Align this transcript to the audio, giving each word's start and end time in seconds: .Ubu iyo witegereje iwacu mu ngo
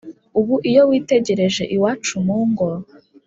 .Ubu 0.39 0.55
iyo 0.69 0.81
witegereje 0.89 1.63
iwacu 1.75 2.13
mu 2.25 2.37
ngo 2.49 2.67